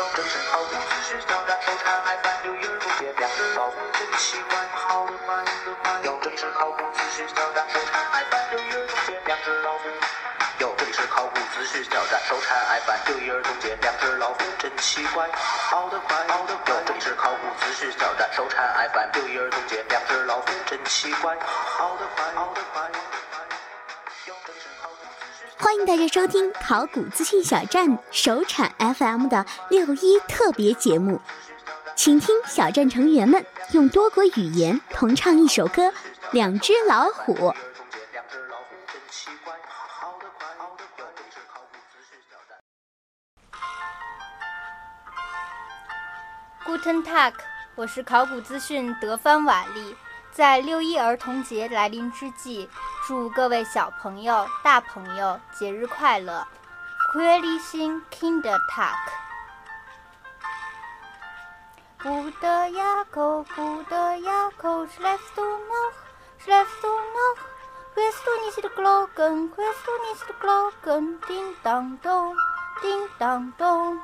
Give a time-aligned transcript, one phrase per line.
[0.00, 6.00] 有正式考古知识挑战，手产爱翻六一儿童节，两只老虎真奇怪，好的坏的坏。
[6.02, 9.90] 有正式考古知识挑战，手产爱翻六一儿童节，两只老虎。
[10.58, 15.28] 有这里是考古知识挑战，手产爱翻六一儿童节，两只老虎真奇怪，
[15.68, 16.82] 跑得快，跑得快。
[16.86, 23.19] 这里是考古知识挑战，手产爱翻六一儿童节，两只老虎真奇怪，跑得快，跑得快。
[25.60, 31.20] 欢迎大家收听考古资讯小站首产 FM 的六一特别节目，
[31.94, 35.88] 请听小站成员们用多国语言同唱一首歌
[36.32, 37.34] 《两只老虎》。
[46.64, 47.34] Guten Tag，
[47.74, 49.94] 我是考古资讯德帆瓦利。
[50.32, 52.68] 在六一儿童节来临之际，
[53.10, 56.46] 祝各位小朋友、大朋友节日快乐
[57.10, 58.94] q u e l i s i n Kindertag。
[62.00, 65.96] Gute Jakob, gute Jakob, schläfst du noch,
[66.38, 67.38] schläfst du noch?
[67.96, 71.20] Hörst du nicht die Glocken, hörst du nicht die Glocken?
[71.26, 72.36] Ding dang dong,
[72.80, 73.98] ding dang dong.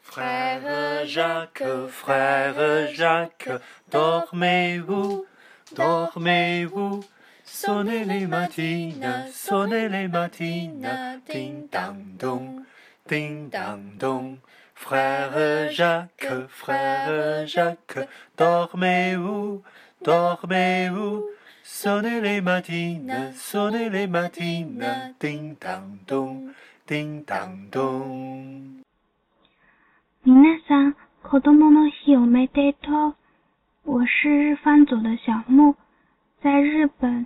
[0.00, 5.26] Frère Jacques, frère Jacques, dormez-vous,
[5.72, 7.04] dormez-vous.
[7.43, 12.65] Sonnez les matines, sonnez les matines, ding dang dong,
[13.07, 14.37] ding dang dong.
[14.75, 18.07] Frère Jacques, frère Jacques,
[18.37, 19.61] dormez-vous,
[20.03, 21.25] dormez-vous.
[21.63, 26.53] Sonnez les matines, sonnez les matines, ding dang dong,
[26.87, 28.83] ding dang dong.
[30.25, 33.15] 皆さん、子供の日おめでとう。
[33.85, 35.75] 我是日番组的小木，
[36.43, 37.25] 在日本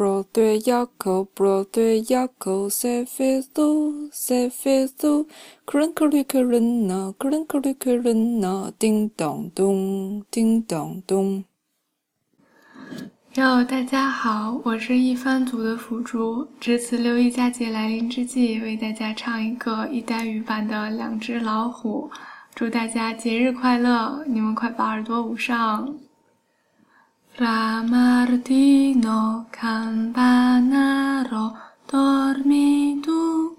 [0.00, 5.26] Brother Jacob, brother Jacob, c'est fait tout, c'est fait tout.
[5.66, 11.44] Crinkly crina, crinkly crina, ding dong dong, ding dong dong.
[13.34, 22.10] 哟，大家好，我是一番组的辅助，值此六一佳节来临之际，为大家唱一个一代语版的《两只老虎》，
[22.54, 24.24] 祝大家节日快乐！
[24.26, 25.94] 你们快把耳朵捂上。
[28.29, 31.45] Martino campanaro,
[31.89, 33.57] dormi tu,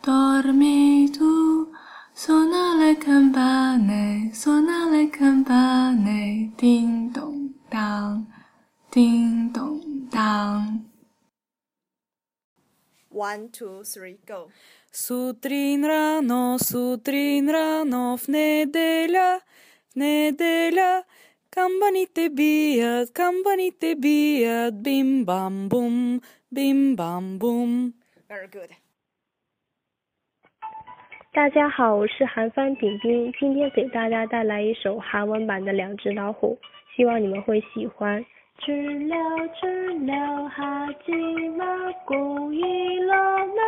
[0.00, 1.66] dormi tu,
[2.14, 8.30] suona le campane, suona le campane, ding dong dang,
[8.92, 10.86] ding dong dang.
[13.10, 14.50] One, two, three, go.
[14.92, 19.40] Сутрин рано, сутрин рано, в неделя,
[19.92, 21.04] в неделя.
[21.55, 23.13] Come on, it's a beat.
[23.15, 24.43] Come on, it's a beat.
[24.83, 26.19] Bim bam boom,
[26.53, 27.93] bim bam boom.
[28.27, 28.71] Very good.
[31.31, 36.57] 大家好，我是韩芳炳彬，今天给大家带来一首韩文版的《两只老虎》，
[36.93, 38.25] 希望你们会喜欢。
[38.57, 38.73] 知
[39.07, 39.15] 了
[39.61, 43.61] 知了，哈叽啦咕一喽呢，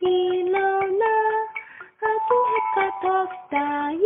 [0.00, 1.17] 一喽呢。
[3.00, 4.02] 黑卡托达，有气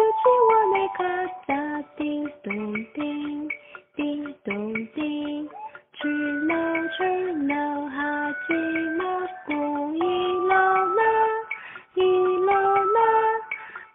[0.50, 1.04] 我没卡
[1.46, 1.54] 达，
[1.96, 2.52] 叮咚
[2.92, 3.48] 叮，
[3.96, 5.48] 叮咚叮。
[5.94, 6.08] 知
[6.46, 6.52] 了
[6.96, 8.52] 知了哈基
[8.98, 9.04] 马
[9.46, 10.50] 古一罗
[10.96, 11.00] 那
[11.94, 12.02] 一
[12.38, 12.52] 罗
[12.86, 12.98] 那，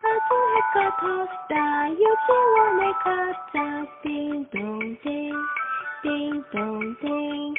[0.02, 1.06] 哈杜黑卡托
[1.50, 1.56] 达，
[1.90, 3.06] 有气我没卡
[3.53, 3.56] 萨，
[4.02, 5.34] 叮咚叮，
[6.02, 7.56] 叮咚叮，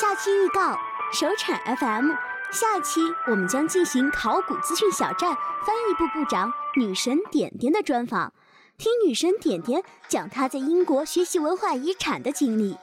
[0.00, 0.76] 下期预告：
[1.12, 2.10] 首产 FM。
[2.50, 5.32] 下期我们将进行考古资讯小站
[5.64, 8.32] 翻译部部长女神点点的专访，
[8.76, 12.76] 听女神点点讲她在英国学习文化遗产的经历，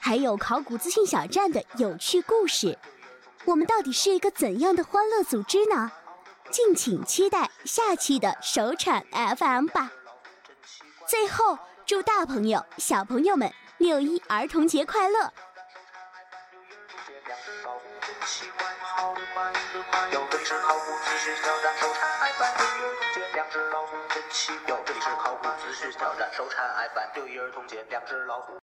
[0.00, 2.76] 还有考古资讯小站的有趣故事。
[3.44, 5.92] 我们到底是一个怎样的欢乐组织呢？
[6.50, 9.92] 敬请期待下期的首产 FM 吧。
[11.06, 15.32] 最后，祝大朋友、小朋友们六一儿童节快乐！
[18.26, 20.08] 两只老虎真奇怪，跑得快得快。
[20.10, 24.76] 有这里是考古知识挑战，手产爱翻六一儿童节，两只老虎真奇妙。
[24.84, 28.65] 这里是考古知识挑战，手产爱翻六一儿童节，两只老虎。